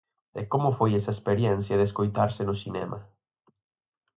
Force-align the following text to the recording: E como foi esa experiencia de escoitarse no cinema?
E 0.39 0.41
como 0.51 0.69
foi 0.77 0.91
esa 0.99 1.15
experiencia 1.15 1.75
de 1.79 1.87
escoitarse 1.89 2.41
no 2.45 2.55
cinema? 2.63 2.99